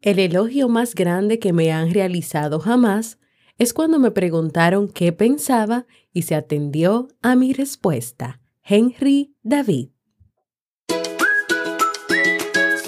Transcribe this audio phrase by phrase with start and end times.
[0.00, 3.18] El elogio más grande que me han realizado jamás
[3.58, 8.40] es cuando me preguntaron qué pensaba y se atendió a mi respuesta.
[8.62, 9.88] Henry David.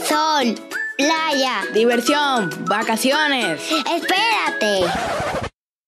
[0.09, 0.55] Sol,
[0.97, 3.61] playa, Diversión, vacaciones.
[3.71, 4.87] espérate.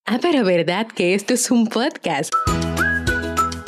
[0.04, 2.32] Ah, pero verdad que esto es un podcast.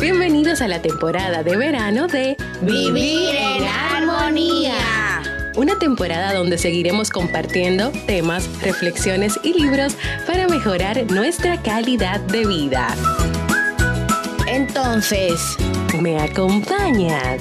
[0.01, 5.04] Bienvenidos a la temporada de verano de Vivir en armonía.
[5.57, 12.89] Una temporada donde seguiremos compartiendo temas, reflexiones y libros para mejorar nuestra calidad de vida.
[14.47, 15.57] Entonces,
[16.01, 17.41] ¿Me acompañas?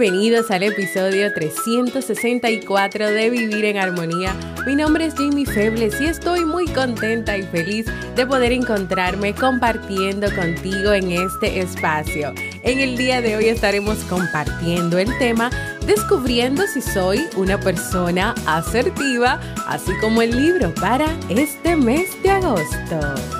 [0.00, 4.34] Bienvenidos al episodio 364 de Vivir en Armonía.
[4.66, 7.84] Mi nombre es Jamie Febles y estoy muy contenta y feliz
[8.16, 12.32] de poder encontrarme compartiendo contigo en este espacio.
[12.62, 15.50] En el día de hoy estaremos compartiendo el tema
[15.86, 23.39] Descubriendo si soy una persona asertiva, así como el libro para este mes de agosto.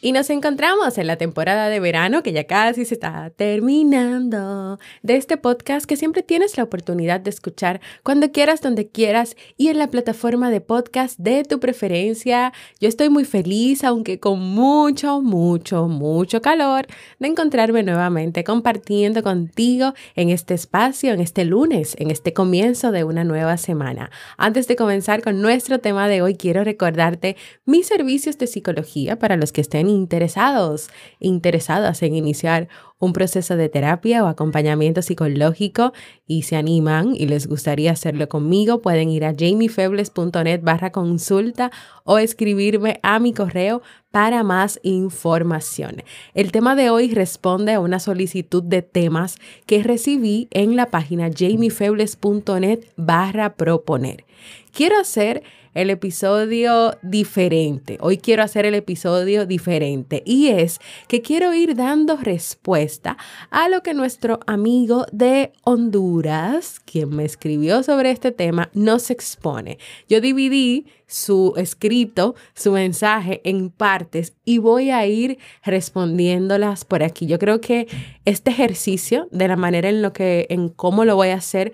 [0.00, 5.16] Y nos encontramos en la temporada de verano que ya casi se está terminando de
[5.16, 9.78] este podcast que siempre tienes la oportunidad de escuchar cuando quieras, donde quieras y en
[9.78, 12.52] la plataforma de podcast de tu preferencia.
[12.78, 16.86] Yo estoy muy feliz, aunque con mucho, mucho, mucho calor,
[17.18, 23.02] de encontrarme nuevamente compartiendo contigo en este espacio, en este lunes, en este comienzo de
[23.02, 24.12] una nueva semana.
[24.36, 29.36] Antes de comenzar con nuestro tema de hoy, quiero recordarte mis servicios de psicología para
[29.36, 35.92] los que estén interesados, interesadas en iniciar un proceso de terapia o acompañamiento psicológico
[36.26, 41.70] y se animan y les gustaría hacerlo conmigo, pueden ir a jamiefebles.net barra consulta
[42.04, 46.02] o escribirme a mi correo para más información.
[46.34, 51.30] El tema de hoy responde a una solicitud de temas que recibí en la página
[51.30, 54.24] jamiefebles.net barra proponer.
[54.72, 55.42] Quiero hacer
[55.78, 57.98] el episodio diferente.
[58.00, 63.16] Hoy quiero hacer el episodio diferente y es que quiero ir dando respuesta
[63.50, 69.78] a lo que nuestro amigo de Honduras, quien me escribió sobre este tema, nos expone.
[70.08, 77.26] Yo dividí su escrito, su mensaje en partes y voy a ir respondiéndolas por aquí.
[77.26, 77.86] Yo creo que
[78.24, 81.72] este ejercicio, de la manera en lo que, en cómo lo voy a hacer,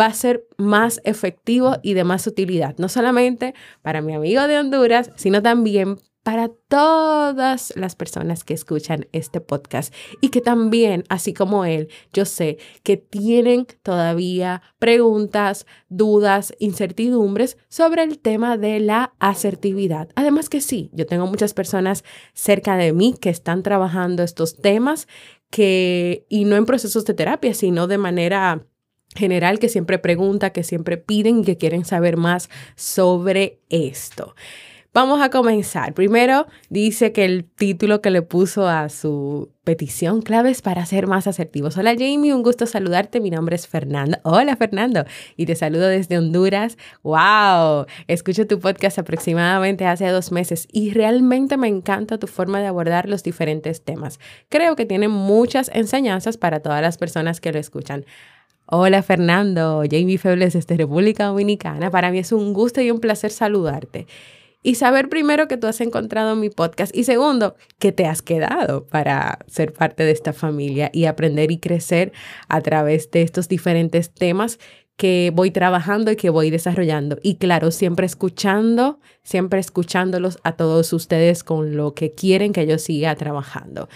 [0.00, 4.58] va a ser más efectivo y de más utilidad, no solamente para mi amigo de
[4.58, 11.34] Honduras, sino también para todas las personas que escuchan este podcast y que también, así
[11.34, 19.12] como él, yo sé que tienen todavía preguntas, dudas, incertidumbres sobre el tema de la
[19.18, 20.08] asertividad.
[20.16, 25.06] Además que sí, yo tengo muchas personas cerca de mí que están trabajando estos temas
[25.50, 28.66] que, y no en procesos de terapia, sino de manera
[29.14, 34.34] general que siempre pregunta, que siempre piden y que quieren saber más sobre esto.
[34.94, 35.92] Vamos a comenzar.
[35.92, 41.26] Primero dice que el título que le puso a su petición claves para ser más
[41.26, 41.76] asertivos.
[41.76, 43.18] Hola Jamie, un gusto saludarte.
[43.18, 44.18] Mi nombre es Fernando.
[44.22, 45.04] Hola Fernando
[45.36, 46.78] y te saludo desde Honduras.
[47.02, 47.86] ¡Wow!
[48.06, 53.08] Escucho tu podcast aproximadamente hace dos meses y realmente me encanta tu forma de abordar
[53.08, 54.20] los diferentes temas.
[54.48, 58.04] Creo que tiene muchas enseñanzas para todas las personas que lo escuchan.
[58.66, 61.90] Hola Fernando, Jamie Febles desde República Dominicana.
[61.90, 64.06] Para mí es un gusto y un placer saludarte.
[64.62, 68.86] Y saber primero que tú has encontrado mi podcast y segundo, que te has quedado
[68.86, 72.12] para ser parte de esta familia y aprender y crecer
[72.48, 74.58] a través de estos diferentes temas
[74.96, 77.18] que voy trabajando y que voy desarrollando.
[77.22, 82.78] Y claro, siempre escuchando, siempre escuchándolos a todos ustedes con lo que quieren que yo
[82.78, 83.90] siga trabajando.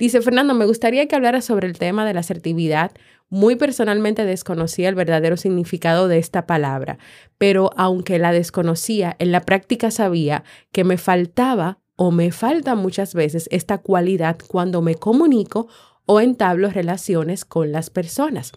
[0.00, 2.92] Dice Fernando, me gustaría que hablara sobre el tema de la asertividad.
[3.30, 6.98] Muy personalmente desconocía el verdadero significado de esta palabra,
[7.38, 10.42] pero aunque la desconocía, en la práctica sabía
[10.72, 15.68] que me faltaba o me falta muchas veces esta cualidad cuando me comunico
[16.06, 18.50] o entablo relaciones con las personas.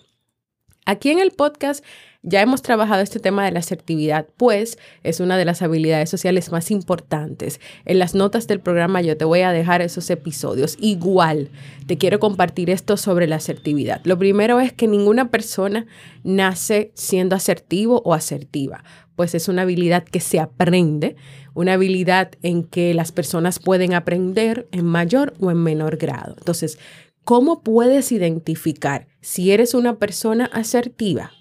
[0.88, 1.86] Aquí en el podcast
[2.26, 6.52] ya hemos trabajado este tema de la asertividad, pues es una de las habilidades sociales
[6.52, 7.60] más importantes.
[7.84, 10.78] En las notas del programa yo te voy a dejar esos episodios.
[10.80, 11.50] Igual,
[11.86, 14.00] te quiero compartir esto sobre la asertividad.
[14.06, 15.86] Lo primero es que ninguna persona
[16.24, 18.86] nace siendo asertivo o asertiva,
[19.18, 21.18] pues es una habilidad que se aprende,
[21.54, 26.36] una habilidad en que las personas pueden aprender en mayor o en menor grado.
[26.38, 26.80] Entonces,
[27.26, 31.32] ¿cómo puedes identificar si eres una persona asertiva?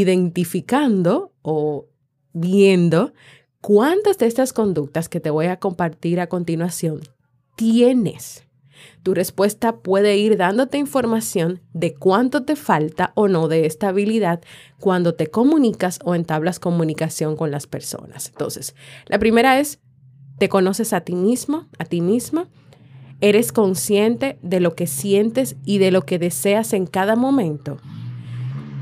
[0.00, 1.86] Identificando o
[2.32, 3.12] viendo
[3.60, 7.00] cuántas de estas conductas que te voy a compartir a continuación
[7.56, 8.44] tienes.
[9.02, 14.40] Tu respuesta puede ir dándote información de cuánto te falta o no de esta habilidad
[14.80, 18.28] cuando te comunicas o entablas comunicación con las personas.
[18.28, 18.74] Entonces,
[19.06, 19.78] la primera es,
[20.38, 22.48] ¿te conoces a ti mismo, a ti misma?
[23.20, 27.78] ¿Eres consciente de lo que sientes y de lo que deseas en cada momento?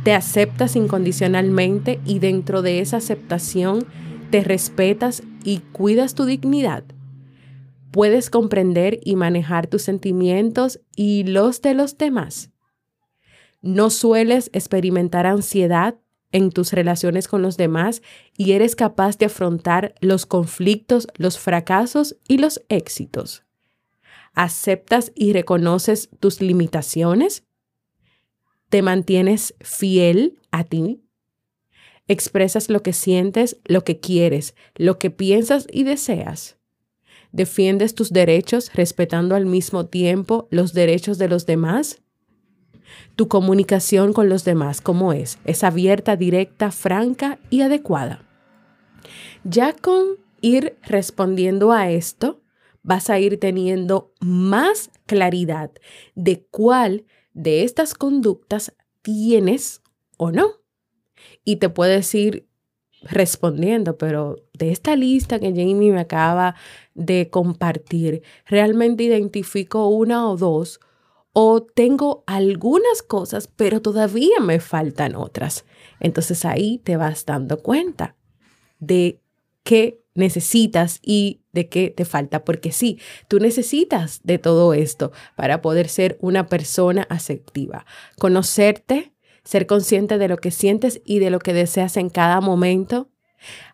[0.03, 3.87] ¿Te aceptas incondicionalmente y dentro de esa aceptación
[4.33, 6.83] te respetas y cuidas tu dignidad?
[7.93, 12.51] ¿Puedes comprender y manejar tus sentimientos y los de los demás?
[13.61, 15.95] ¿No sueles experimentar ansiedad
[16.33, 18.03] en tus relaciones con los demás
[18.37, 23.45] y eres capaz de afrontar los conflictos, los fracasos y los éxitos?
[24.35, 27.45] ¿Aceptas y reconoces tus limitaciones?
[28.73, 31.05] ¿Te mantienes fiel a ti?
[32.09, 36.57] ¿Expresas lo que sientes, lo que quieres, lo que piensas y deseas?
[37.33, 42.01] ¿Defiendes tus derechos respetando al mismo tiempo los derechos de los demás?
[43.15, 45.39] Tu comunicación con los demás, ¿cómo es?
[45.45, 48.27] Es abierta, directa, franca y adecuada.
[49.45, 52.41] Ya con ir respondiendo a esto,
[52.83, 55.73] vas a ir teniendo más claridad
[56.15, 57.05] de cuál
[57.35, 59.83] de estas conductas tienes
[60.17, 60.63] o no.
[61.45, 62.49] Y te puedes ir
[63.03, 66.55] respondiendo, pero de esta lista que Jamie me acaba
[66.95, 70.81] de compartir, realmente identifico una o dos
[71.33, 75.65] o tengo algunas cosas, pero todavía me faltan otras.
[75.99, 78.17] Entonces ahí te vas dando cuenta
[78.79, 79.21] de
[79.63, 82.99] qué necesitas y de qué te falta, porque sí,
[83.29, 87.87] tú necesitas de todo esto para poder ser una persona asertiva,
[88.19, 89.13] conocerte,
[89.45, 93.09] ser consciente de lo que sientes y de lo que deseas en cada momento,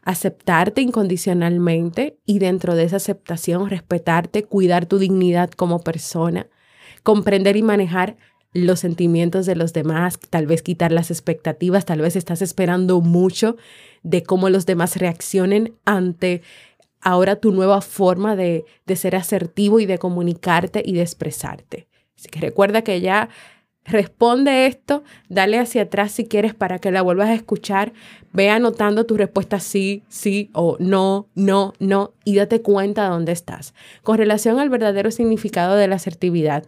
[0.03, 6.49] aceptarte incondicionalmente y dentro de esa aceptación respetarte, cuidar tu dignidad como persona,
[7.03, 8.17] comprender y manejar
[8.53, 13.57] los sentimientos de los demás, tal vez quitar las expectativas, tal vez estás esperando mucho
[14.03, 16.43] de cómo los demás reaccionen ante
[17.01, 21.89] ahora tu nueva forma de, de ser asertivo y de comunicarte y de expresarte.
[22.17, 23.29] Así que recuerda que ya
[23.89, 27.95] Responde esto, dale hacia atrás si quieres para que la vuelvas a escuchar.
[28.35, 33.33] Ve anotando tu respuesta sí, sí o no, no, no y date cuenta de dónde
[33.33, 33.73] estás.
[34.03, 36.65] Con relación al verdadero significado de la asertividad,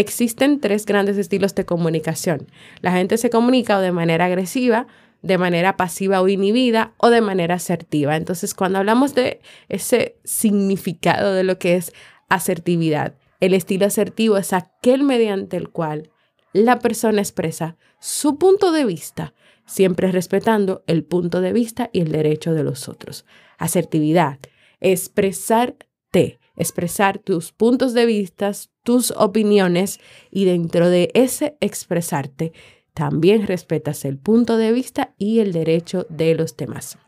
[0.00, 2.46] existen tres grandes estilos de comunicación.
[2.80, 4.86] La gente se comunica de manera agresiva,
[5.22, 8.16] de manera pasiva o inhibida o de manera asertiva.
[8.16, 11.92] Entonces, cuando hablamos de ese significado de lo que es
[12.28, 16.10] asertividad, el estilo asertivo es aquel mediante el cual
[16.52, 19.34] la persona expresa su punto de vista,
[19.66, 23.24] siempre respetando el punto de vista y el derecho de los otros.
[23.58, 24.38] Asertividad,
[24.80, 28.52] expresarte, expresar tus puntos de vista,
[28.82, 30.00] tus opiniones
[30.30, 32.52] y dentro de ese expresarte
[32.94, 36.98] también respetas el punto de vista y el derecho de los demás.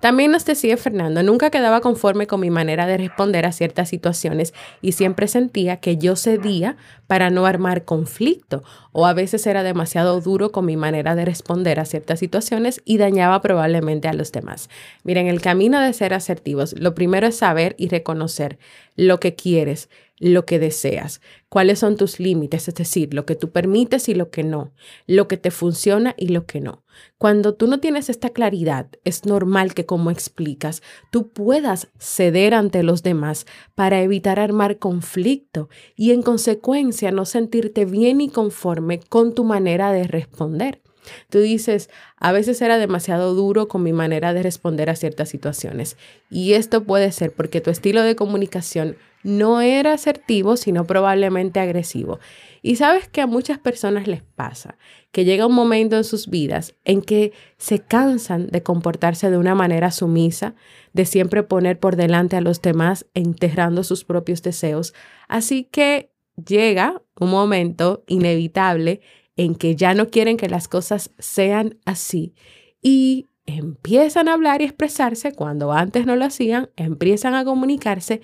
[0.00, 4.54] También nos decía Fernando, nunca quedaba conforme con mi manera de responder a ciertas situaciones
[4.80, 6.76] y siempre sentía que yo cedía
[7.08, 8.62] para no armar conflicto
[8.92, 12.98] o a veces era demasiado duro con mi manera de responder a ciertas situaciones y
[12.98, 14.70] dañaba probablemente a los demás.
[15.02, 18.58] Miren, el camino de ser asertivos, lo primero es saber y reconocer
[18.94, 19.88] lo que quieres,
[20.20, 24.30] lo que deseas, cuáles son tus límites, es decir, lo que tú permites y lo
[24.30, 24.72] que no,
[25.06, 26.82] lo que te funciona y lo que no.
[27.18, 32.82] Cuando tú no tienes esta claridad, es normal que como explicas, tú puedas ceder ante
[32.82, 39.34] los demás para evitar armar conflicto y en consecuencia no sentirte bien y conforme con
[39.34, 40.80] tu manera de responder.
[41.30, 45.96] Tú dices, a veces era demasiado duro con mi manera de responder a ciertas situaciones.
[46.30, 52.18] Y esto puede ser porque tu estilo de comunicación no era asertivo, sino probablemente agresivo.
[52.62, 54.76] Y sabes que a muchas personas les pasa
[55.12, 59.54] que llega un momento en sus vidas en que se cansan de comportarse de una
[59.54, 60.54] manera sumisa,
[60.92, 64.94] de siempre poner por delante a los demás, enterrando sus propios deseos.
[65.28, 69.00] Así que llega un momento inevitable
[69.36, 72.34] en que ya no quieren que las cosas sean así
[72.82, 78.20] y empiezan a hablar y expresarse cuando antes no lo hacían, empiezan a comunicarse,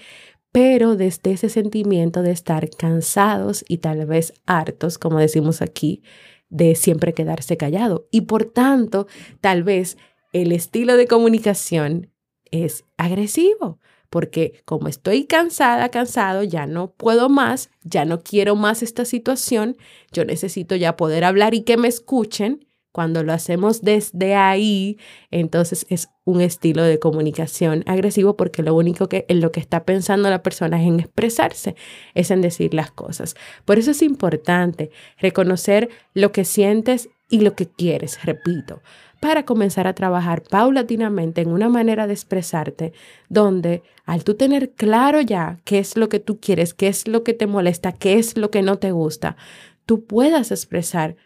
[0.55, 6.05] pero desde ese sentimiento de estar cansados y tal vez hartos, como decimos aquí,
[6.49, 8.07] de siempre quedarse callado.
[8.13, 9.09] Y por tanto,
[9.41, 9.99] tal vez
[10.33, 12.13] el estilo de comunicación
[12.53, 13.81] es agresivo,
[14.11, 19.77] porque como estoy cansada, cansado, ya no puedo más, ya no quiero más esta situación,
[20.13, 22.65] yo necesito ya poder hablar y que me escuchen,
[22.95, 24.99] Cuando lo hacemos desde ahí,
[25.33, 29.85] entonces es un estilo de comunicación agresivo porque lo único que en lo que está
[29.85, 31.75] pensando la persona es en expresarse,
[32.15, 33.35] es en decir las cosas.
[33.65, 38.81] Por eso es importante reconocer lo que sientes y lo que quieres, repito,
[39.19, 42.93] para comenzar a trabajar paulatinamente en una manera de expresarte
[43.29, 47.25] donde al tú tener claro ya qué es lo que tú quieres, qué es lo
[47.25, 49.37] que te molesta, qué es lo que no te gusta,
[49.85, 51.17] tú puedas expresar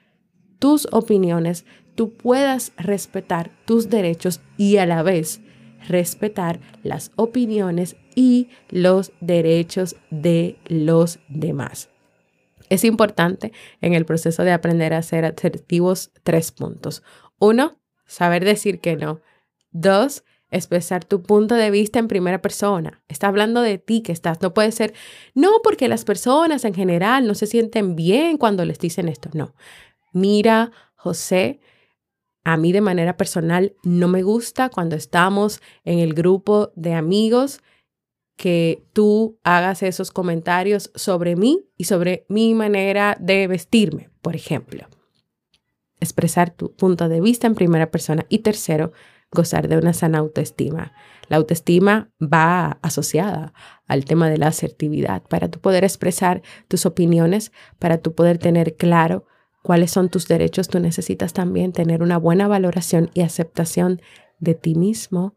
[0.59, 5.41] tus opiniones, tú puedas respetar tus derechos y a la vez
[5.87, 11.88] respetar las opiniones y los derechos de los demás.
[12.69, 17.03] Es importante en el proceso de aprender a ser asertivos tres puntos.
[17.38, 19.21] Uno, saber decir que no.
[19.71, 23.03] Dos, expresar tu punto de vista en primera persona.
[23.09, 24.43] Está hablando de ti que estás.
[24.43, 24.93] No puede ser,
[25.35, 29.31] no porque las personas en general no se sienten bien cuando les dicen esto.
[29.33, 29.55] No
[30.12, 31.61] mira, José,
[32.45, 37.61] a mí de manera personal no me gusta cuando estamos en el grupo de amigos
[38.37, 44.87] que tú hagas esos comentarios sobre mí y sobre mi manera de vestirme, por ejemplo.
[46.00, 48.25] Expresar tu punto de vista en primera persona.
[48.29, 48.93] Y tercero,
[49.33, 50.93] gozar de una sana autoestima.
[51.29, 53.53] La autoestima va asociada
[53.87, 58.77] al tema de la asertividad para tú poder expresar tus opiniones, para tú poder tener
[58.77, 59.27] claro
[59.69, 64.01] cuáles son tus derechos, tú necesitas también tener una buena valoración y aceptación
[64.39, 65.37] de ti mismo,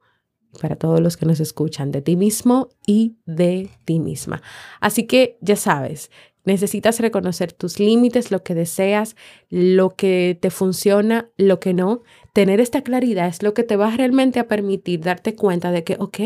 [0.62, 4.42] para todos los que nos escuchan, de ti mismo y de ti misma.
[4.80, 6.12] Así que ya sabes,
[6.46, 9.18] necesitas reconocer tus límites, lo que deseas,
[9.50, 12.02] lo que te funciona, lo que no.
[12.32, 15.98] Tener esta claridad es lo que te va realmente a permitir darte cuenta de que,
[16.00, 16.20] ok,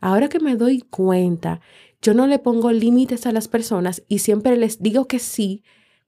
[0.00, 1.60] ahora que me doy cuenta,
[2.00, 5.64] yo no le pongo límites a las personas y siempre les digo que sí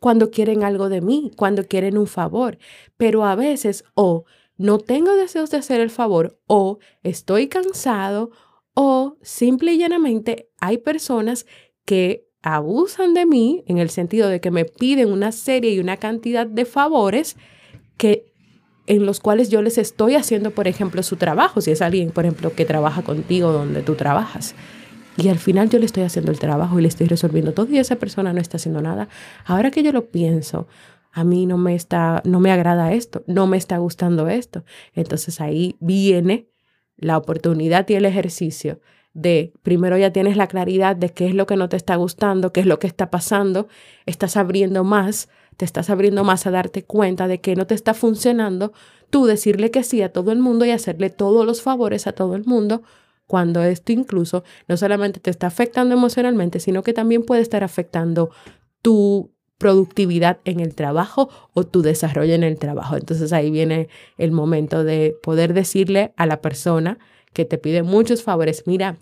[0.06, 2.58] cuando quieren algo de mí, cuando quieren un favor.
[2.96, 4.24] Pero a veces o
[4.56, 8.30] no tengo deseos de hacer el favor o estoy cansado
[8.72, 11.44] o simple y llanamente hay personas
[11.84, 15.96] que abusan de mí en el sentido de que me piden una serie y una
[15.96, 17.36] cantidad de favores
[17.96, 18.32] que
[18.86, 22.26] en los cuales yo les estoy haciendo, por ejemplo, su trabajo, si es alguien, por
[22.26, 24.54] ejemplo, que trabaja contigo donde tú trabajas.
[25.16, 27.78] Y al final yo le estoy haciendo el trabajo y le estoy resolviendo todo y
[27.78, 29.08] esa persona no está haciendo nada.
[29.44, 30.66] Ahora que yo lo pienso,
[31.12, 34.64] a mí no me está, no me agrada esto, no me está gustando esto.
[34.94, 36.50] Entonces ahí viene
[36.98, 38.80] la oportunidad y el ejercicio
[39.14, 42.52] de primero ya tienes la claridad de qué es lo que no te está gustando,
[42.52, 43.68] qué es lo que está pasando,
[44.04, 47.94] estás abriendo más, te estás abriendo más a darte cuenta de que no te está
[47.94, 48.74] funcionando,
[49.08, 52.36] tú decirle que sí a todo el mundo y hacerle todos los favores a todo
[52.36, 52.82] el mundo
[53.26, 58.30] cuando esto incluso no solamente te está afectando emocionalmente, sino que también puede estar afectando
[58.82, 62.96] tu productividad en el trabajo o tu desarrollo en el trabajo.
[62.96, 66.98] Entonces ahí viene el momento de poder decirle a la persona
[67.32, 68.98] que te pide muchos favores, mira,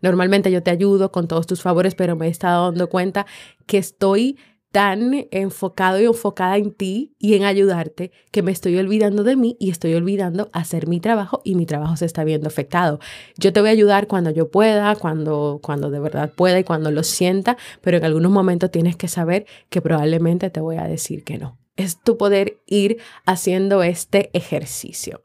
[0.00, 3.26] normalmente yo te ayudo con todos tus favores, pero me he estado dando cuenta
[3.66, 4.38] que estoy
[4.72, 9.56] tan enfocado y enfocada en ti y en ayudarte que me estoy olvidando de mí
[9.58, 13.00] y estoy olvidando hacer mi trabajo y mi trabajo se está viendo afectado.
[13.36, 16.90] Yo te voy a ayudar cuando yo pueda, cuando, cuando de verdad pueda y cuando
[16.90, 21.24] lo sienta, pero en algunos momentos tienes que saber que probablemente te voy a decir
[21.24, 21.58] que no.
[21.76, 25.22] Es tu poder ir haciendo este ejercicio.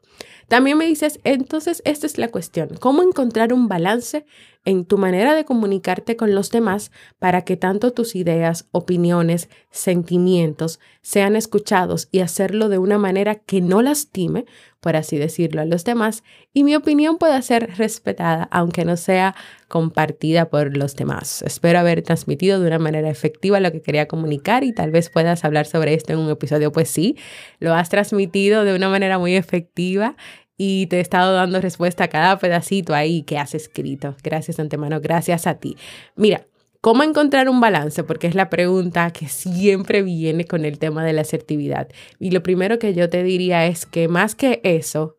[0.48, 4.26] También me dices, entonces esta es la cuestión, ¿cómo encontrar un balance
[4.64, 10.80] en tu manera de comunicarte con los demás para que tanto tus ideas, opiniones, sentimientos
[11.02, 14.46] sean escuchados y hacerlo de una manera que no lastime,
[14.80, 19.34] por así decirlo, a los demás y mi opinión pueda ser respetada aunque no sea
[19.68, 21.42] compartida por los demás.
[21.42, 25.44] Espero haber transmitido de una manera efectiva lo que quería comunicar y tal vez puedas
[25.44, 27.16] hablar sobre esto en un episodio, pues sí,
[27.58, 30.16] lo has transmitido de una manera muy efectiva
[30.56, 34.16] y te he estado dando respuesta a cada pedacito ahí que has escrito.
[34.22, 35.76] Gracias antemano, gracias a ti.
[36.16, 36.46] Mira,
[36.80, 38.04] ¿cómo encontrar un balance?
[38.04, 41.88] Porque es la pregunta que siempre viene con el tema de la asertividad.
[42.18, 45.16] Y lo primero que yo te diría es que más que eso,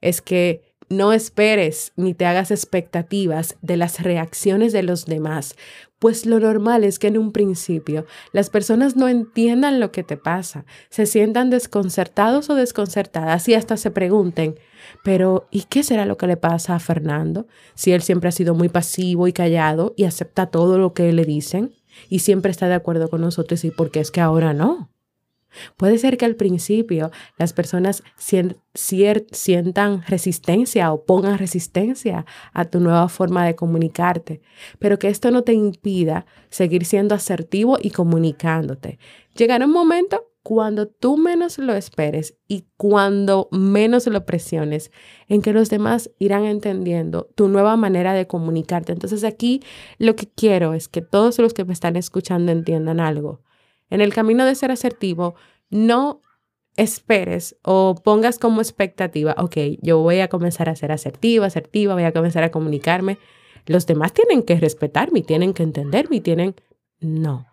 [0.00, 5.56] es que no esperes ni te hagas expectativas de las reacciones de los demás,
[6.04, 10.18] pues lo normal es que en un principio las personas no entiendan lo que te
[10.18, 14.56] pasa, se sientan desconcertados o desconcertadas y hasta se pregunten,
[15.02, 18.54] pero ¿y qué será lo que le pasa a Fernando si él siempre ha sido
[18.54, 21.72] muy pasivo y callado y acepta todo lo que le dicen
[22.10, 24.93] y siempre está de acuerdo con nosotros y por qué es que ahora no?
[25.76, 28.02] Puede ser que al principio las personas
[28.74, 34.40] sientan resistencia o pongan resistencia a tu nueva forma de comunicarte,
[34.78, 38.98] pero que esto no te impida seguir siendo asertivo y comunicándote.
[39.36, 44.90] Llegará un momento cuando tú menos lo esperes y cuando menos lo presiones,
[45.26, 48.92] en que los demás irán entendiendo tu nueva manera de comunicarte.
[48.92, 49.62] Entonces aquí
[49.96, 53.40] lo que quiero es que todos los que me están escuchando entiendan algo.
[53.90, 55.34] En el camino de ser asertivo,
[55.70, 56.20] no
[56.76, 62.04] esperes o pongas como expectativa, ok, yo voy a comenzar a ser asertiva, asertiva, voy
[62.04, 63.18] a comenzar a comunicarme.
[63.66, 66.54] Los demás tienen que respetarme, tienen que entenderme, tienen...
[67.00, 67.46] No.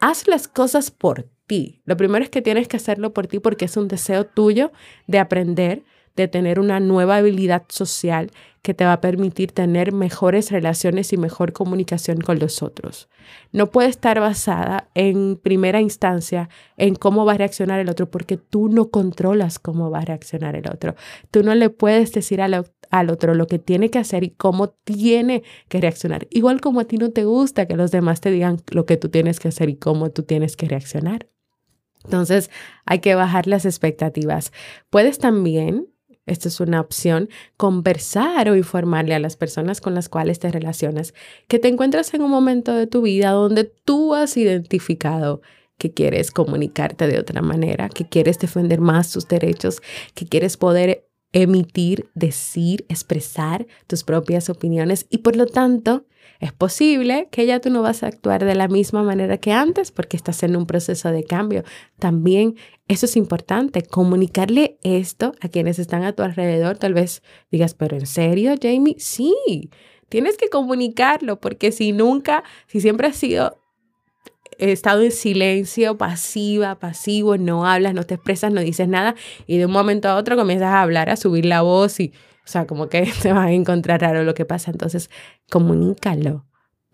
[0.00, 1.82] Haz las cosas por ti.
[1.84, 4.72] Lo primero es que tienes que hacerlo por ti porque es un deseo tuyo
[5.06, 5.82] de aprender,
[6.16, 8.30] de tener una nueva habilidad social
[8.62, 13.10] que te va a permitir tener mejores relaciones y mejor comunicación con los otros.
[13.52, 18.38] No puede estar basada en primera instancia en cómo va a reaccionar el otro porque
[18.38, 20.94] tú no controlas cómo va a reaccionar el otro.
[21.30, 24.70] Tú no le puedes decir al, al otro lo que tiene que hacer y cómo
[24.70, 26.26] tiene que reaccionar.
[26.30, 29.10] Igual como a ti no te gusta que los demás te digan lo que tú
[29.10, 31.28] tienes que hacer y cómo tú tienes que reaccionar.
[32.04, 32.50] Entonces
[32.86, 34.52] hay que bajar las expectativas.
[34.90, 35.88] Puedes también,
[36.26, 41.14] esto es una opción, conversar o informarle a las personas con las cuales te relacionas
[41.48, 45.42] que te encuentras en un momento de tu vida donde tú has identificado
[45.78, 49.82] que quieres comunicarte de otra manera, que quieres defender más tus derechos,
[50.14, 56.06] que quieres poder emitir, decir, expresar tus propias opiniones y por lo tanto
[56.40, 59.90] es posible que ya tú no vas a actuar de la misma manera que antes
[59.90, 61.64] porque estás en un proceso de cambio.
[61.98, 62.56] También
[62.88, 66.78] eso es importante, comunicarle esto a quienes están a tu alrededor.
[66.78, 68.96] Tal vez digas, pero ¿en serio, Jamie?
[68.98, 69.70] Sí,
[70.08, 73.58] tienes que comunicarlo porque si nunca, si siempre has sido
[74.58, 79.14] estado en silencio, pasiva, pasivo, no hablas, no te expresas, no dices nada
[79.46, 82.12] y de un momento a otro comienzas a hablar, a subir la voz y,
[82.44, 84.70] o sea, como que te vas a encontrar raro lo que pasa.
[84.70, 85.10] Entonces,
[85.50, 86.44] comunícalo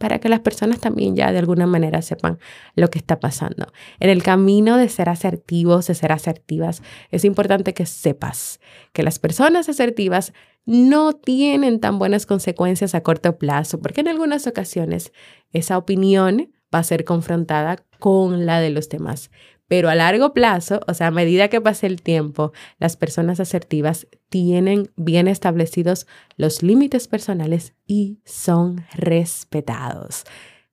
[0.01, 2.39] para que las personas también ya de alguna manera sepan
[2.75, 3.71] lo que está pasando.
[3.99, 8.61] En el camino de ser asertivos, de ser asertivas, es importante que sepas
[8.95, 10.33] que las personas asertivas
[10.65, 15.13] no tienen tan buenas consecuencias a corto plazo, porque en algunas ocasiones
[15.53, 19.31] esa opinión va a ser confrontada con la de los demás.
[19.71, 24.09] Pero a largo plazo, o sea, a medida que pase el tiempo, las personas asertivas
[24.29, 30.25] tienen bien establecidos los límites personales y son respetados.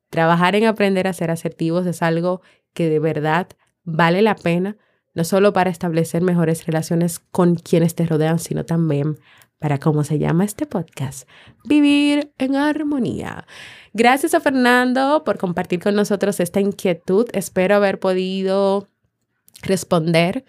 [0.10, 2.41] Trabajar en aprender a ser asertivos es algo
[2.73, 3.49] que de verdad
[3.83, 4.77] vale la pena,
[5.13, 9.19] no solo para establecer mejores relaciones con quienes te rodean, sino también
[9.59, 11.27] para cómo se llama este podcast,
[11.63, 13.47] vivir en armonía.
[13.93, 17.27] Gracias a Fernando por compartir con nosotros esta inquietud.
[17.33, 18.87] Espero haber podido
[19.63, 20.45] responder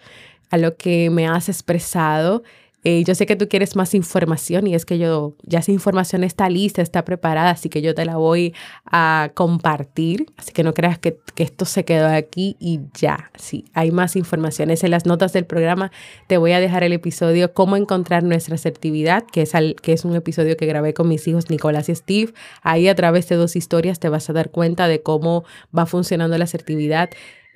[0.51, 2.43] a lo que me has expresado
[2.83, 6.23] eh, yo sé que tú quieres más información y es que yo, ya esa información
[6.23, 8.53] está lista, está preparada, así que yo te la voy
[8.85, 10.27] a compartir.
[10.37, 13.31] Así que no creas que, que esto se quedó aquí y ya.
[13.37, 14.83] Sí, hay más informaciones.
[14.83, 15.91] En las notas del programa
[16.27, 20.15] te voy a dejar el episodio Cómo encontrar nuestra asertividad, que es, que es un
[20.15, 22.33] episodio que grabé con mis hijos Nicolás y Steve.
[22.61, 25.43] Ahí a través de dos historias te vas a dar cuenta de cómo
[25.77, 27.09] va funcionando la asertividad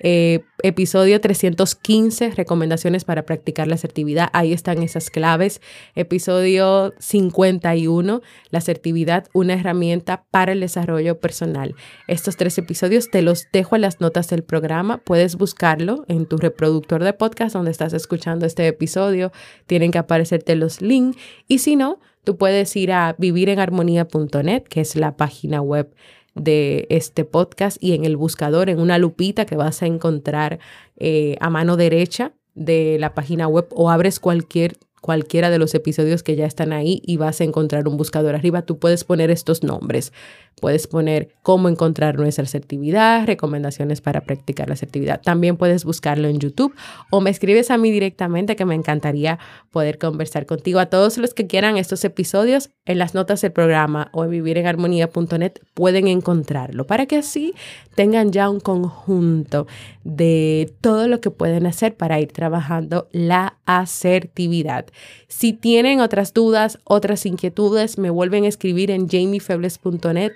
[0.06, 4.28] eh, episodio 315, recomendaciones para practicar la asertividad.
[4.34, 5.62] Ahí están esas claves.
[5.94, 11.74] Episodio 51, la asertividad, una herramienta para el desarrollo personal.
[12.06, 14.98] Estos tres episodios te los dejo en las notas del programa.
[14.98, 19.32] Puedes buscarlo en tu reproductor de podcast donde estás escuchando este episodio.
[19.64, 21.16] Tienen que aparecerte los links.
[21.48, 25.94] Y si no, tú puedes ir a vivirenharmonía.net, que es la página web
[26.34, 30.58] de este podcast y en el buscador, en una lupita que vas a encontrar
[30.96, 36.22] eh, a mano derecha de la página web o abres cualquier cualquiera de los episodios
[36.22, 38.62] que ya están ahí y vas a encontrar un buscador arriba.
[38.62, 40.14] Tú puedes poner estos nombres.
[40.58, 45.20] Puedes poner cómo encontrar nuestra asertividad, recomendaciones para practicar la asertividad.
[45.20, 46.74] También puedes buscarlo en YouTube
[47.10, 49.38] o me escribes a mí directamente que me encantaría
[49.70, 50.78] poder conversar contigo.
[50.78, 55.52] A todos los que quieran estos episodios, en las notas del programa o en vivirenharmonía.net
[55.74, 57.52] pueden encontrarlo para que así
[57.94, 59.66] tengan ya un conjunto
[60.04, 64.86] de todo lo que pueden hacer para ir trabajando la asertividad.
[65.28, 70.32] Si tienen otras dudas, otras inquietudes, me vuelven a escribir en jamiefebles.net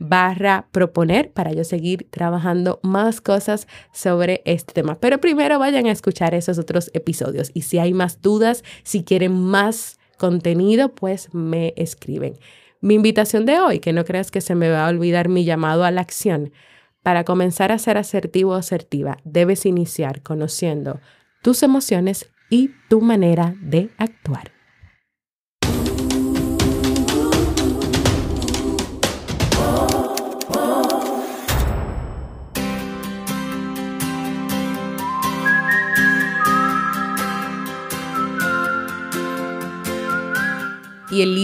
[0.00, 4.98] barra proponer para yo seguir trabajando más cosas sobre este tema.
[4.98, 9.32] Pero primero vayan a escuchar esos otros episodios y si hay más dudas, si quieren
[9.32, 12.38] más contenido, pues me escriben.
[12.80, 15.84] Mi invitación de hoy, que no creas que se me va a olvidar mi llamado
[15.84, 16.52] a la acción.
[17.02, 21.00] Para comenzar a ser asertivo o asertiva, debes iniciar conociendo
[21.42, 24.50] tus emociones y tu manera de actuar.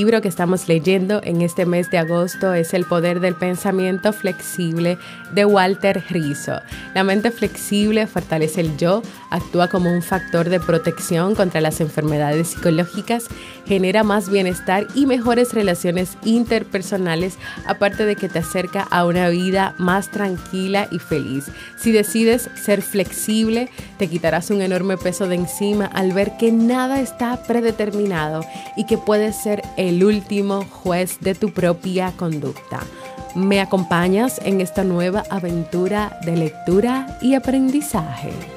[0.07, 4.99] Libro que estamos leyendo en este mes de agosto es El poder del pensamiento flexible
[5.33, 6.61] de Walter Rizzo.
[6.95, 12.51] La mente flexible fortalece el yo, actúa como un factor de protección contra las enfermedades
[12.51, 13.25] psicológicas,
[13.67, 19.75] genera más bienestar y mejores relaciones interpersonales, aparte de que te acerca a una vida
[19.77, 21.47] más tranquila y feliz.
[21.77, 27.01] Si decides ser flexible, te quitarás un enorme peso de encima al ver que nada
[27.01, 28.45] está predeterminado
[28.77, 32.81] y que puedes ser el último juez de tu propia conducta.
[33.35, 38.56] ¿Me acompañas en esta nueva aventura de lectura y aprendizaje?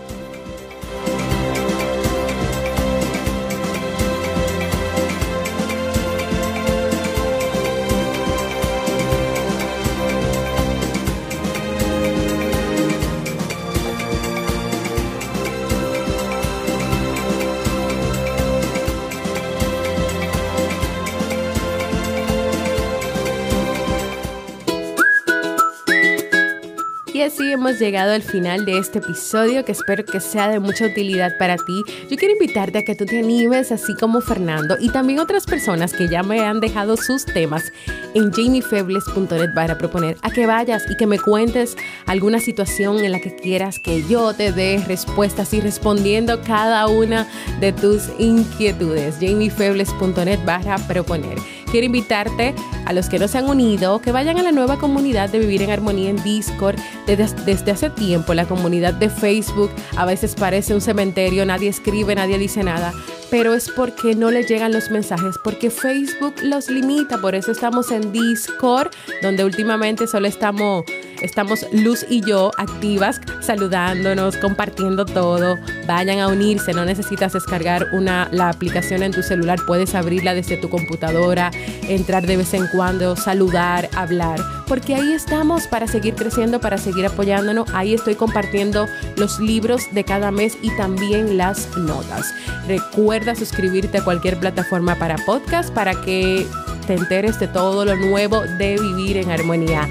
[27.52, 31.58] Hemos llegado al final de este episodio que espero que sea de mucha utilidad para
[31.58, 31.82] ti.
[32.08, 35.92] Yo quiero invitarte a que tú te animes así como Fernando y también otras personas
[35.92, 37.74] que ya me han dejado sus temas
[38.14, 43.20] en jamiefebles.net para proponer a que vayas y que me cuentes alguna situación en la
[43.20, 47.28] que quieras que yo te dé respuestas y respondiendo cada una
[47.60, 49.16] de tus inquietudes.
[49.20, 51.40] jamiefebles.net para proponer.
[51.72, 52.56] Quiero invitarte
[52.86, 55.62] a los que no se han unido que vayan a la nueva comunidad de Vivir
[55.62, 56.78] en Armonía en Discord.
[57.06, 62.16] Desde, desde, hace tiempo la comunidad de Facebook a veces parece un cementerio, nadie escribe,
[62.16, 62.92] nadie dice nada,
[63.30, 67.92] pero es porque no les llegan los mensajes, porque Facebook los limita, por eso estamos
[67.92, 68.90] en Discord,
[69.22, 70.84] donde últimamente solo estamos
[71.22, 75.58] Estamos Luz y yo activas, saludándonos, compartiendo todo.
[75.86, 80.58] Vayan a unirse, no necesitas descargar una, la aplicación en tu celular, puedes abrirla desde
[80.58, 81.52] tu computadora,
[81.84, 87.06] entrar de vez en cuando, saludar, hablar, porque ahí estamos para seguir creciendo, para seguir
[87.06, 87.70] apoyándonos.
[87.74, 92.34] Ahí estoy compartiendo los libros de cada mes y también las notas.
[92.68, 96.46] Recuerda suscribirte a cualquier plataforma para podcast para que
[96.88, 99.88] te enteres de todo lo nuevo de vivir en armonía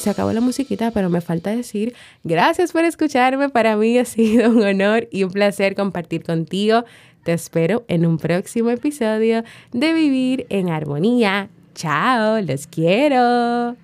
[0.00, 3.48] se acabó la musiquita, pero me falta decir gracias por escucharme.
[3.48, 6.84] Para mí ha sido un honor y un placer compartir contigo.
[7.22, 11.50] Te espero en un próximo episodio de Vivir en Armonía.
[11.74, 13.76] Chao, los quiero.